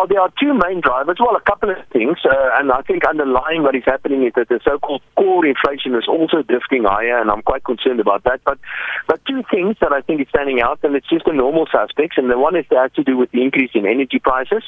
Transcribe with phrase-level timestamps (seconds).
[0.00, 1.18] Well, there are two main drivers.
[1.20, 4.48] Well, a couple of things, uh, and I think underlying what is happening is that
[4.48, 8.40] the so-called core inflation is also drifting higher, and I'm quite concerned about that.
[8.46, 8.58] But,
[9.06, 12.16] but two things that I think is standing out, and it's just the normal suspects,
[12.16, 14.64] and the one is that has to do with the increase in energy prices.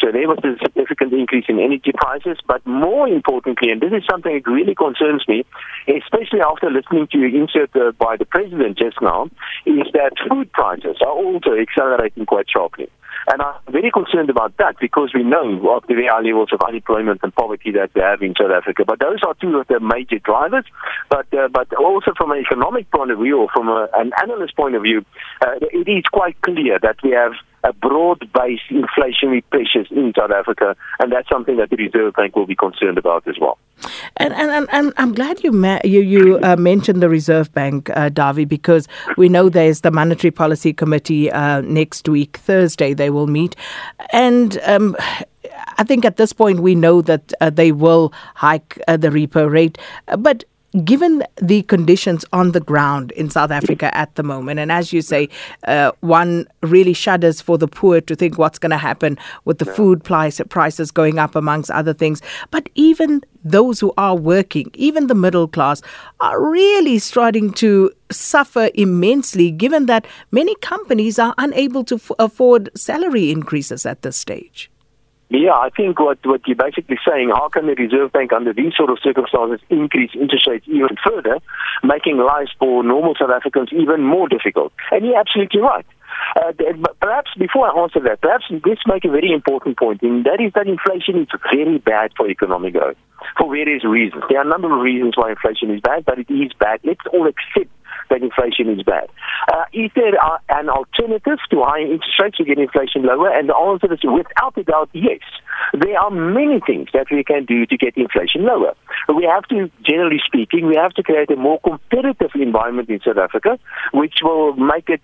[0.00, 4.04] So there was a significant increase in energy prices, but more importantly, and this is
[4.04, 5.46] something that really concerns me,
[5.88, 9.30] especially after listening to your insert uh, by the president just now,
[9.64, 12.90] is that food prices are also accelerating quite sharply.
[13.30, 17.20] And I'm very concerned about that because we know of the high levels of unemployment
[17.22, 18.84] and poverty that we have in South Africa.
[18.86, 20.64] But those are two of the major drivers.
[21.08, 24.56] But uh, but also from an economic point of view or from a, an analyst
[24.56, 25.04] point of view,
[25.40, 27.32] uh, it is quite clear that we have
[27.64, 32.46] a broad-based inflationary pressures in South Africa, and that's something that the Reserve Bank will
[32.46, 33.58] be concerned about as well.
[34.18, 37.90] And and, and, and I'm glad you ma- you you uh, mentioned the Reserve Bank,
[37.90, 38.86] uh, Dawie, because
[39.16, 42.94] we know there's the Monetary Policy Committee uh, next week, Thursday.
[42.94, 43.56] They will meet,
[44.12, 44.58] and.
[44.64, 44.96] Um,
[45.76, 49.50] I think at this point we know that uh, they will hike uh, the repo
[49.50, 49.76] rate,
[50.18, 50.44] but
[50.82, 55.02] given the conditions on the ground in South Africa at the moment, and as you
[55.02, 55.28] say,
[55.68, 59.64] uh, one really shudders for the poor to think what's going to happen with the
[59.64, 62.20] food price, prices going up, amongst other things.
[62.50, 65.82] But even those who are working, even the middle class,
[66.20, 72.70] are really starting to suffer immensely, given that many companies are unable to f- afford
[72.76, 74.70] salary increases at this stage.
[75.34, 78.72] Yeah, I think what, what you're basically saying, how can the Reserve Bank under these
[78.76, 81.40] sort of circumstances increase interest rates even further,
[81.82, 84.72] making lives for normal South Africans even more difficult?
[84.92, 85.86] And you're absolutely right.
[86.36, 86.52] Uh,
[87.00, 90.52] perhaps before I answer that, perhaps let's make a very important point, and that is
[90.54, 92.96] that inflation is very bad for economic growth
[93.36, 94.22] for various reasons.
[94.28, 96.78] There are a number of reasons why inflation is bad, but it is bad.
[96.84, 97.70] Let's all accept
[98.10, 99.08] that inflation is bad.
[99.52, 100.14] Uh, is there
[100.50, 103.30] an alternative to high interest rates to get inflation lower?
[103.30, 105.20] And the answer is without a doubt, yes.
[105.72, 108.74] There are many things that we can do to get inflation lower.
[109.08, 113.18] We have to, generally speaking, we have to create a more competitive environment in South
[113.18, 113.58] Africa,
[113.92, 115.00] which will make it,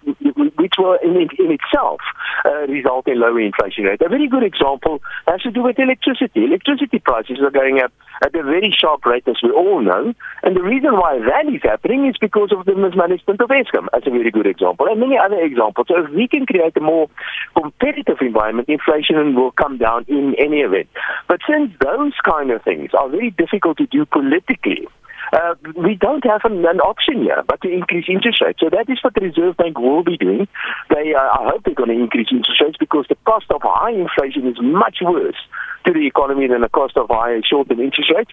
[0.56, 2.00] which will in, in itself
[2.44, 4.00] uh, result in lower inflation rate.
[4.03, 6.44] A very good example has to do with electricity.
[6.44, 10.15] Electricity prices are going up at a very sharp rate, as we all know.
[10.43, 14.03] And the reason why that is happening is because of the mismanagement of Eskom, as
[14.06, 15.87] a very good example, and many other examples.
[15.89, 17.09] So if we can create a more
[17.55, 20.89] competitive environment, inflation will come down in any event.
[21.29, 24.89] But since those kind of things are very difficult to do politically,
[25.33, 28.59] uh, we don't have an, an, option here but to increase interest rates.
[28.59, 30.49] So that is what the Reserve Bank will be doing.
[30.89, 33.93] They, uh, I hope they're going to increase interest rates because the cost of high
[33.93, 35.39] inflation is much worse
[35.85, 38.31] to the economy than the cost of higher short-term interest rates.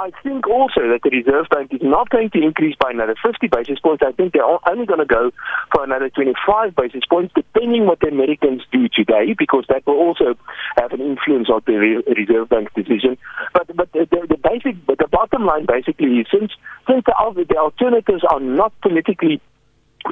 [0.00, 3.48] I think also that the Reserve Bank is not going to increase by another 50
[3.48, 4.02] basis points.
[4.06, 5.30] I think they're only going to go
[5.72, 10.34] for another 25 basis points, depending what the Americans do today, because that will also
[10.76, 13.16] have an influence on the Reserve Bank's decision.
[13.52, 16.52] But but the, the basic, but the bottom line basically is since
[16.88, 19.40] since the, the alternatives are not politically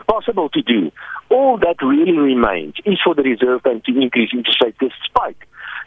[0.08, 0.90] possible to do,
[1.30, 5.36] all that really remains is for the Reserve Bank to increase interest rates despite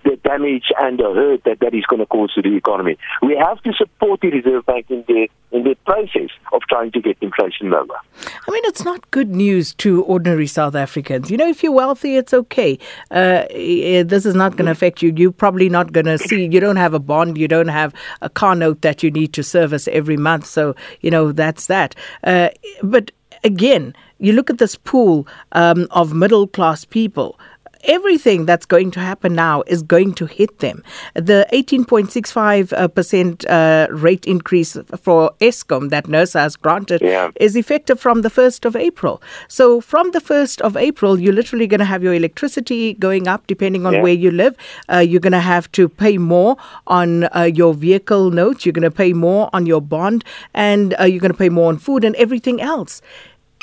[0.04, 2.98] the damage and the hurt that that is going to cause to the economy.
[3.22, 7.02] We have to support the Reserve Bank in the in the process of trying to
[7.02, 8.00] get inflation lower.
[8.48, 11.32] I mean, it's not good news to ordinary South Africans.
[11.32, 12.78] You know, if you're wealthy, it's okay.
[13.10, 15.12] Uh, this is not going to affect you.
[15.16, 16.46] You're probably not going to see.
[16.46, 17.38] You don't have a bond.
[17.38, 20.46] You don't have a car note that you need to service every month.
[20.46, 21.96] So you know that's that.
[22.24, 22.50] Uh,
[22.84, 23.12] but
[23.44, 27.40] again, you look at this pool um, of middle class people
[27.84, 30.84] everything that's going to happen now is going to hit them.
[31.14, 37.32] The 18.65% uh, rate increase for Eskom that NERSA has granted yeah.
[37.36, 39.22] is effective from the 1st of April.
[39.48, 43.48] So, from the 1st of April, you're literally going to have your electricity going up
[43.48, 44.02] depending on yeah.
[44.02, 44.56] where you live.
[44.92, 46.58] Uh, you're going to have to pay more
[46.88, 50.24] on uh, your vehicle notes, you're going to pay more on your bond,
[50.54, 53.02] and uh, you're going to pay more on food and everything else.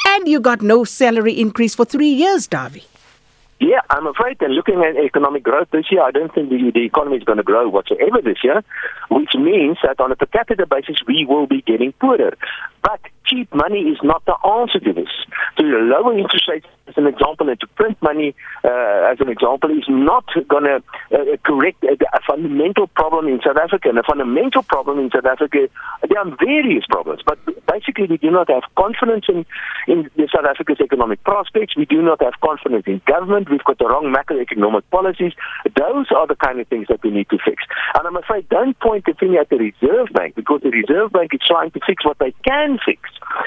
[0.07, 2.85] And you got no salary increase for three years, Dawie.
[3.59, 6.85] Yeah, I'm afraid that looking at economic growth this year, I don't think the, the
[6.85, 8.63] economy is going to grow whatsoever this year,
[9.11, 12.37] which means that on a per capita basis, we will be getting poorer.
[12.83, 15.09] But cheap money is not the answer to this.
[15.57, 18.35] To lower interest rates, an example, and to print money,
[18.65, 20.83] uh, as an example, is not going to
[21.13, 23.89] uh, correct a, a, fundamental problem in South Africa.
[23.89, 25.69] And a fundamental problem in South Africa,
[26.09, 29.45] there are various problems, but basically we do not have confidence in,
[29.87, 31.77] in South Africa's economic prospects.
[31.77, 33.51] We do not have confidence in government.
[33.51, 35.33] We've got the wrong macroeconomic policies.
[35.77, 37.63] Those are the kind of things that we need to fix.
[37.95, 41.35] And I'm afraid don't point the finger at the Reserve Bank because the Reserve Bank
[41.35, 43.01] is trying to fix what they can fix,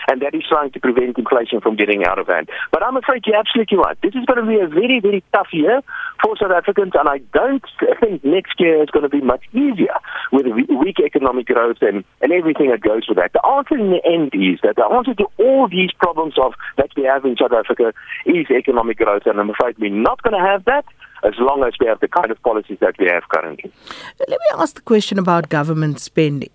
[0.08, 2.50] and that is trying to prevent inflation from getting out of hand.
[2.72, 3.98] But I'm afraid you're absolutely right.
[4.02, 5.82] This is going to be a very, very tough year
[6.22, 7.64] for South Africans, and I don't
[8.00, 9.96] think next year is going to be much easier
[10.32, 13.34] with weak economic growth and, and everything that goes with that.
[13.34, 16.90] The answer in the end is that the answer to all these problems of that
[16.98, 17.94] we have in South Africa
[18.26, 20.86] is economic growth, and I'm afraid we're not going to have that
[21.24, 23.72] as long as we have the kind of policies that we have currently.
[24.20, 26.52] Let me ask the question about government spending.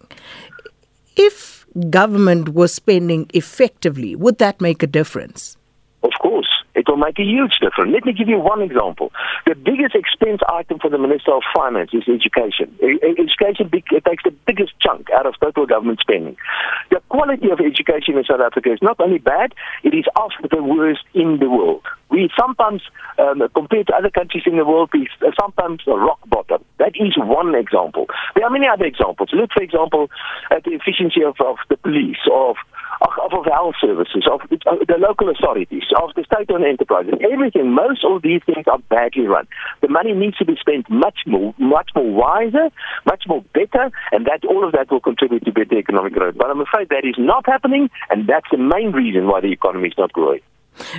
[1.17, 5.57] If government was spending effectively, would that make a difference?
[6.75, 6.81] Of.
[6.81, 7.93] It will make a huge difference.
[7.93, 9.12] Let me give you one example.
[9.47, 12.75] The biggest expense item for the Minister of Finance is education.
[12.82, 16.37] Education takes the biggest chunk out of total government spending.
[16.91, 20.62] The quality of education in South Africa is not only bad, it is often the
[20.62, 21.82] worst in the world.
[22.11, 22.82] We sometimes,
[23.19, 25.09] um, compared to other countries in the world, we
[25.41, 26.65] sometimes rock bottom.
[26.79, 28.06] That is one example.
[28.35, 29.31] There are many other examples.
[29.32, 30.11] Look, for example,
[30.50, 32.56] at the efficiency of, of the police, of
[33.00, 37.73] of, of health services, of the local authorities, of the state-owned enterprises, everything.
[37.73, 39.46] Most of these things are badly run.
[39.81, 42.70] The money needs to be spent much more, much more wiser,
[43.06, 46.37] much more better, and that all of that will contribute to better economic growth.
[46.37, 49.88] But I'm afraid that is not happening, and that's the main reason why the economy
[49.88, 50.41] is not growing.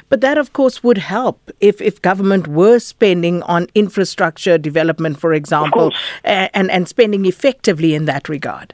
[0.09, 5.33] But that, of course, would help if, if government were spending on infrastructure development, for
[5.33, 5.93] example,
[6.23, 8.73] and, and spending effectively in that regard.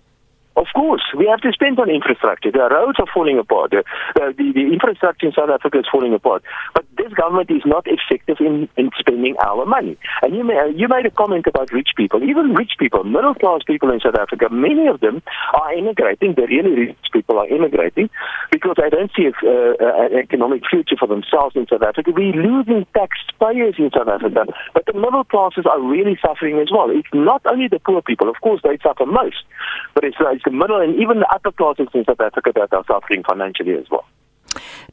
[0.58, 2.52] Of course, we have to spend on infrastructure.
[2.52, 3.72] The roads are falling apart.
[3.72, 3.84] The,
[4.16, 6.44] the, the infrastructure in South Africa is falling apart.
[6.74, 9.98] But this government is not effective in, in spending our money.
[10.22, 12.22] And you, may, you made a comment about rich people.
[12.24, 15.22] Even rich people, middle class people in South Africa, many of them
[15.54, 16.36] are immigrating.
[16.36, 18.10] The really rich people are immigrating
[18.52, 22.12] because they don't see a, uh, an economic future for themselves in South Africa.
[22.12, 24.46] We're losing taxpayers in South Africa.
[24.74, 26.90] But the middle classes are really suffering as well.
[26.92, 28.30] It's not only the poor people.
[28.30, 29.44] Of course, they suffer most.
[29.96, 32.84] But it's, it's the middle and even the upper classes in South Africa that are
[32.88, 34.06] suffering financially as well.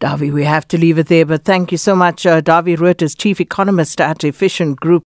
[0.00, 2.24] Davi, we have to leave it there, but thank you so much.
[2.24, 5.04] Uh, Davi Reuters, Chief Economist at Efficient Group.